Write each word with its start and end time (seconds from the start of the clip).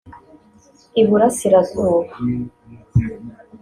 Iburasirazuba 1.01 2.07